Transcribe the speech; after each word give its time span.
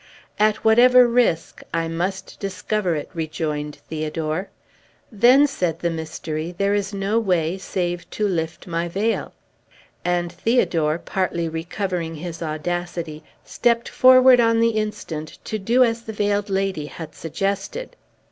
"At 0.39 0.65
whatever 0.65 1.05
risk, 1.07 1.61
I 1.75 1.87
must 1.87 2.39
discover 2.39 2.95
it," 2.95 3.07
rejoined 3.13 3.75
Theodore. 3.87 4.49
"Then," 5.11 5.45
said 5.45 5.77
the 5.81 5.91
Mystery, 5.91 6.55
"there 6.57 6.73
is 6.73 6.91
no 6.91 7.19
way 7.19 7.59
save 7.59 8.09
to 8.09 8.27
lift 8.27 8.65
my 8.65 8.87
veil." 8.87 9.31
And 10.03 10.31
Theodore, 10.31 10.97
partly 10.97 11.47
recovering 11.47 12.15
his 12.15 12.41
audacity, 12.41 13.23
stept 13.45 13.87
forward 13.87 14.39
on 14.39 14.59
the 14.59 14.69
instant, 14.71 15.37
to 15.43 15.59
do 15.59 15.83
as 15.83 16.01
the 16.01 16.13
Veiled 16.13 16.49
Lady 16.49 16.87
had 16.87 17.13
suggested. 17.13 17.95